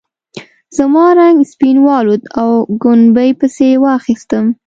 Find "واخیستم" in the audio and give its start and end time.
3.83-4.45